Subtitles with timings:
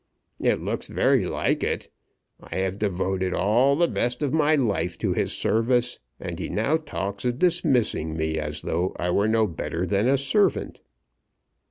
[0.39, 1.91] "It looks very like it.
[2.39, 6.77] I have devoted all the best of my life to his service, and he now
[6.77, 10.79] talks of dismissing me as though I were no better than a servant."